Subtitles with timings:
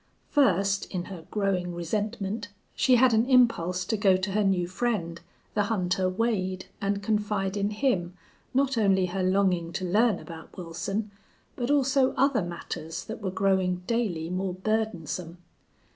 [0.31, 5.21] First, in her growing resentment, she had an impulse to go to her new friend,
[5.53, 8.15] the hunter Wade, and confide in him
[8.51, 11.11] not only her longing to learn about Wilson,
[11.55, 15.37] but also other matters that were growing daily more burdensome.